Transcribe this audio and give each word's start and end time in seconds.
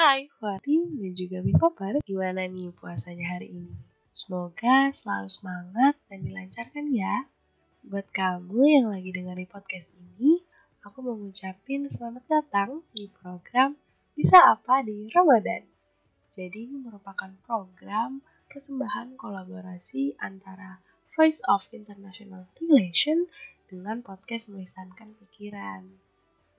Hai, 0.00 0.32
Wati 0.40 0.80
dan 0.96 1.12
juga 1.12 1.44
Min. 1.44 1.60
Gimana 2.08 2.48
nih 2.48 2.72
puasanya 2.72 3.36
hari 3.36 3.52
ini? 3.52 3.68
Semoga 4.16 4.88
selalu 4.96 5.28
semangat 5.28 5.92
dan 6.08 6.24
dilancarkan 6.24 6.88
ya. 6.88 7.28
Buat 7.84 8.08
kamu 8.08 8.64
yang 8.64 8.88
lagi 8.88 9.12
dengerin 9.12 9.44
podcast 9.44 9.92
ini, 9.92 10.40
aku 10.80 11.04
mau 11.04 11.20
ngucapin 11.20 11.84
selamat 11.92 12.24
datang 12.32 12.80
di 12.96 13.12
program 13.12 13.76
Bisa 14.16 14.40
Apa 14.40 14.80
di 14.80 15.12
Ramadan. 15.12 15.68
Jadi 16.32 16.64
ini 16.64 16.80
merupakan 16.80 17.36
program 17.44 18.24
persembahan 18.48 19.20
kolaborasi 19.20 20.16
antara 20.16 20.80
Voice 21.12 21.44
of 21.44 21.68
International 21.76 22.48
Relation 22.56 23.28
dengan 23.68 24.00
podcast 24.00 24.48
Melisankan 24.48 25.12
Pikiran. 25.20 26.09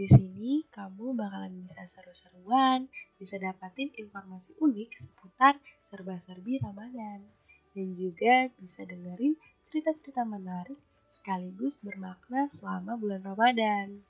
Di 0.00 0.08
sini 0.08 0.64
kamu 0.72 1.12
bakalan 1.12 1.60
bisa 1.60 1.84
seru-seruan, 1.84 2.88
bisa 3.20 3.36
dapatin 3.36 3.92
informasi 4.00 4.56
unik 4.56 4.96
seputar 4.96 5.60
serba-serbi 5.92 6.56
Ramadan. 6.56 7.20
Dan 7.76 7.92
juga 8.00 8.48
bisa 8.56 8.88
dengerin 8.88 9.36
cerita-cerita 9.68 10.24
menarik 10.24 10.80
sekaligus 11.20 11.84
bermakna 11.84 12.48
selama 12.56 12.96
bulan 12.96 13.20
Ramadan. 13.28 14.00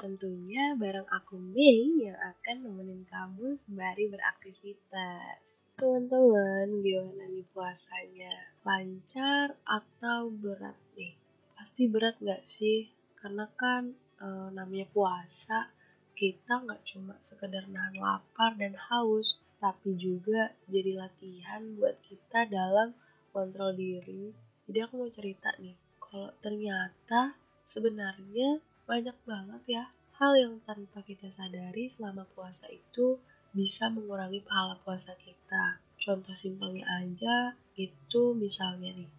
Tentunya 0.00 0.72
bareng 0.80 1.12
aku 1.12 1.36
Mei 1.36 1.92
yang 2.08 2.16
akan 2.16 2.64
nemenin 2.64 3.04
kamu 3.04 3.60
sembari 3.60 4.08
beraktivitas. 4.08 5.44
Teman-teman, 5.76 6.80
gimana 6.80 7.28
nih 7.28 7.44
puasanya? 7.52 8.32
Lancar 8.64 9.60
atau 9.68 10.32
berat 10.32 10.80
nih? 10.96 11.12
Pasti 11.52 11.84
berat 11.84 12.16
gak 12.24 12.48
sih? 12.48 12.88
Karena 13.20 13.44
kan 13.60 13.92
e, 14.24 14.28
namanya 14.56 14.88
puasa 14.96 15.68
kita 16.16 16.64
nggak 16.64 16.80
cuma 16.88 17.14
sekedar 17.20 17.68
nahan 17.68 18.00
lapar 18.00 18.56
dan 18.56 18.72
haus 18.88 19.36
tapi 19.60 19.92
juga 20.00 20.54
jadi 20.72 20.96
latihan 20.96 21.60
buat 21.76 21.96
kita 22.08 22.48
dalam 22.48 22.96
kontrol 23.34 23.74
diri. 23.74 24.30
Jadi 24.64 24.78
aku 24.80 24.94
mau 25.04 25.10
cerita 25.12 25.52
nih 25.60 25.76
kalau 26.00 26.30
ternyata 26.40 27.34
sebenarnya 27.66 28.62
banyak 28.86 29.16
banget 29.26 29.62
ya 29.66 29.84
hal 30.20 30.32
yang 30.38 30.54
tanpa 30.62 31.02
kita 31.02 31.26
sadari 31.26 31.90
selama 31.90 32.22
puasa 32.38 32.70
itu 32.70 33.18
bisa 33.50 33.90
mengurangi 33.90 34.38
pahala 34.46 34.78
puasa 34.86 35.18
kita. 35.18 35.82
Contoh 35.98 36.36
simpelnya 36.38 36.86
aja 37.02 37.58
itu 37.74 38.36
misalnya 38.36 38.94
nih 38.94 39.10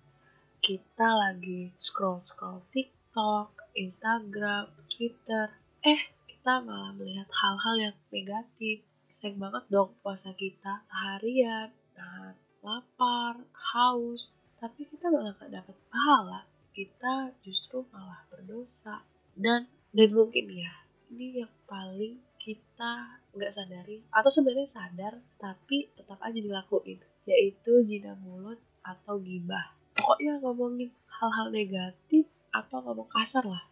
kita 0.63 1.09
lagi 1.11 1.73
scroll 1.81 2.23
scroll 2.23 2.63
TikTok, 2.71 3.75
Instagram, 3.75 4.71
Twitter. 4.95 5.51
Eh, 5.83 6.01
kita 6.31 6.63
malah 6.63 6.95
melihat 6.95 7.27
hal-hal 7.27 7.75
yang 7.91 7.95
negatif. 8.09 8.87
Sayang 9.11 9.39
banget 9.39 9.63
dong 9.67 9.91
puasa 9.99 10.31
kita 10.35 10.83
seharian, 10.87 11.71
nah, 11.95 12.35
lapar, 12.63 13.43
haus, 13.75 14.35
tapi 14.59 14.87
kita 14.87 15.11
malah 15.11 15.35
gak 15.35 15.51
dapat 15.51 15.75
pahala. 15.91 16.47
Kita 16.71 17.35
justru 17.43 17.83
malah 17.91 18.23
berdosa. 18.31 19.03
Dan 19.35 19.67
dan 19.95 20.09
mungkin 20.11 20.47
ya, 20.51 20.71
ini 21.11 21.43
yang 21.43 21.53
paling 21.67 22.19
kita 22.45 23.19
nggak 23.33 23.51
sadari 23.51 24.05
atau 24.13 24.29
sebenarnya 24.29 24.69
sadar 24.69 25.17
tapi 25.41 25.89
tetap 25.97 26.21
aja 26.21 26.37
dilakuin 26.37 27.01
yaitu 27.25 27.81
jina 27.89 28.13
mulut 28.21 28.61
atau 28.85 29.17
gibah 29.17 29.73
pokoknya 29.97 30.37
ngomongin 30.45 30.93
hal-hal 31.09 31.49
negatif 31.49 32.29
atau 32.53 32.85
ngomong 32.85 33.09
kasar 33.09 33.43
lah 33.43 33.65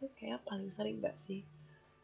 itu 0.00 0.08
kayak 0.16 0.40
paling 0.48 0.72
sering 0.72 0.96
gak 1.04 1.20
sih? 1.20 1.44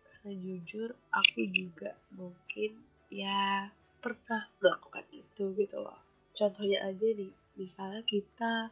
Karena 0.05 0.37
jujur 0.37 0.93
aku 1.09 1.49
juga 1.49 1.97
mungkin 2.13 2.77
ya 3.09 3.73
pernah 4.05 4.53
melakukan 4.61 5.09
itu 5.17 5.57
gitu 5.57 5.81
loh. 5.81 5.97
Contohnya 6.37 6.85
aja 6.85 7.09
nih 7.17 7.33
misalnya 7.57 8.05
kita 8.05 8.69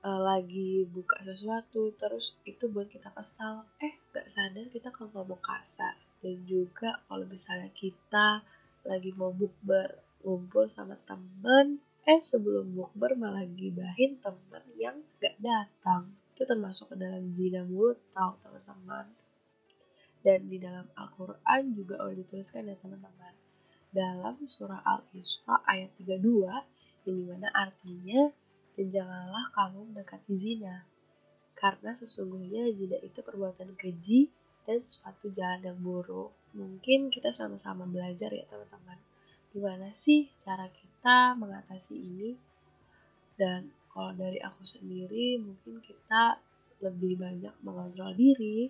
uh, 0.00 0.20
lagi 0.24 0.88
buka 0.88 1.20
sesuatu 1.28 1.92
terus 2.00 2.32
itu 2.48 2.64
buat 2.72 2.88
kita 2.88 3.12
kesal. 3.12 3.68
Eh 3.84 4.00
gak 4.16 4.32
sadar 4.32 4.64
kita 4.72 4.88
kalau 4.96 5.12
ngomong 5.12 5.44
kasar. 5.44 6.00
Dan 6.24 6.40
juga 6.48 7.04
kalau 7.04 7.28
misalnya 7.28 7.68
kita 7.76 8.40
lagi 8.88 9.12
mau 9.12 9.28
bukber 9.28 10.00
ngumpul 10.24 10.72
sama 10.72 10.96
temen 11.04 11.84
eh 12.08 12.20
sebelum 12.24 12.72
bukber 12.72 13.12
malah 13.12 13.44
gibahin 13.44 14.16
temen 14.24 14.64
yang 14.80 14.96
gak 15.20 15.36
datang 15.36 16.16
termasuk 16.44 16.92
ke 16.92 16.96
dalam 16.96 17.34
zina 17.36 17.64
mulut 17.64 18.00
tahu 18.12 18.38
teman-teman. 18.40 19.06
Dan 20.24 20.48
di 20.48 20.56
dalam 20.56 20.88
Al-Quran 20.96 21.62
juga 21.76 22.00
udah 22.00 22.16
dituliskan 22.16 22.68
ya 22.68 22.76
teman-teman. 22.80 23.34
Dalam 23.92 24.40
surah 24.48 24.80
Al-Isra 24.80 25.60
ayat 25.68 25.92
32 26.00 26.48
yang 27.04 27.16
di 27.20 27.24
mana 27.28 27.48
artinya 27.52 28.32
dan 28.74 28.86
janganlah 28.90 29.44
kamu 29.54 29.92
mendekati 29.92 30.34
zina 30.40 30.88
karena 31.54 31.94
sesungguhnya 31.96 32.68
zina 32.74 32.98
itu 33.00 33.22
perbuatan 33.22 33.78
keji 33.78 34.28
dan 34.68 34.84
suatu 34.84 35.30
jalan 35.32 35.64
yang 35.64 35.78
buruk. 35.80 36.34
Mungkin 36.52 37.08
kita 37.08 37.32
sama-sama 37.32 37.88
belajar 37.88 38.32
ya 38.32 38.44
teman-teman. 38.48 38.98
Gimana 39.54 39.94
sih 39.94 40.28
cara 40.42 40.66
kita 40.68 41.38
mengatasi 41.38 41.94
ini? 41.94 42.30
Dan 43.38 43.70
kalau 43.94 44.10
dari 44.18 44.42
aku 44.42 44.66
sendiri 44.66 45.38
mungkin 45.38 45.78
kita 45.78 46.42
lebih 46.82 47.14
banyak 47.22 47.54
mengontrol 47.62 48.10
diri 48.18 48.68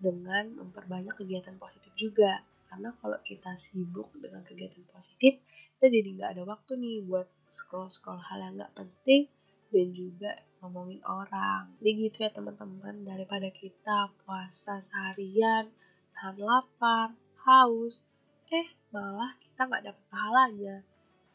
dengan 0.00 0.56
memperbanyak 0.56 1.14
kegiatan 1.20 1.60
positif 1.60 1.92
juga. 1.94 2.40
Karena 2.72 2.90
kalau 2.98 3.20
kita 3.22 3.54
sibuk 3.54 4.10
dengan 4.18 4.42
kegiatan 4.42 4.82
positif 4.90 5.38
kita 5.76 5.86
jadi 5.92 6.08
nggak 6.16 6.30
ada 6.32 6.42
waktu 6.48 6.80
nih 6.80 7.04
buat 7.04 7.28
scroll 7.52 7.92
scroll 7.92 8.18
hal 8.18 8.40
yang 8.40 8.56
nggak 8.56 8.72
penting 8.72 9.28
dan 9.68 9.86
juga 9.92 10.32
ngomongin 10.64 11.04
orang. 11.04 11.68
Jadi 11.78 11.90
gitu 12.08 12.16
ya 12.24 12.30
teman-teman 12.32 13.04
daripada 13.04 13.52
kita 13.52 14.08
puasa 14.24 14.80
seharian 14.80 15.68
tahan 16.16 16.40
lapar 16.40 17.12
haus 17.44 18.00
eh 18.48 18.72
malah 18.88 19.36
kita 19.44 19.68
nggak 19.68 19.92
dapat 19.92 20.04
pahalanya. 20.08 20.76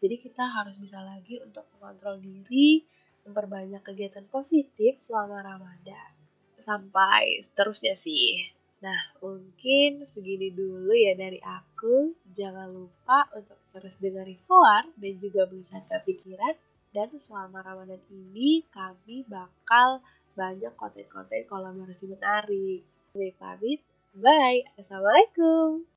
Jadi 0.02 0.16
kita 0.18 0.44
harus 0.50 0.82
bisa 0.82 0.98
lagi 1.04 1.38
untuk 1.44 1.70
mengontrol 1.78 2.18
diri 2.18 2.88
memperbanyak 3.30 3.86
kegiatan 3.86 4.26
positif 4.28 4.98
selama 5.00 5.46
Ramadan. 5.46 6.10
Sampai 6.60 7.40
seterusnya 7.46 7.96
sih. 7.96 8.50
Nah, 8.80 9.00
mungkin 9.20 10.08
segini 10.08 10.52
dulu 10.56 10.96
ya 10.96 11.16
dari 11.16 11.40
aku. 11.44 12.16
Jangan 12.32 12.72
lupa 12.72 13.28
untuk 13.36 13.60
terus 13.76 13.96
dengerin 14.00 14.40
Foar 14.48 14.88
dan 14.96 15.14
juga 15.20 15.48
ke 15.48 15.98
Pikiran. 16.08 16.56
Dan 16.90 17.14
selama 17.30 17.62
Ramadan 17.62 18.02
ini 18.10 18.66
kami 18.74 19.28
bakal 19.30 20.02
banyak 20.34 20.74
konten-konten 20.80 21.46
kolaborasi 21.46 22.06
menarik. 22.08 22.82
Kami 23.14 23.30
pamit. 23.38 23.80
Bye. 24.16 24.66
Assalamualaikum. 24.80 25.89